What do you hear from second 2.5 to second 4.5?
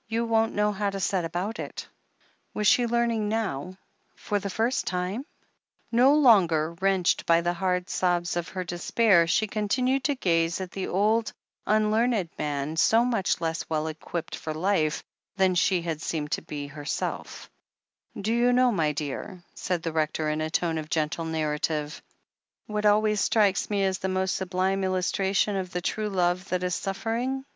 Was she learning now— for the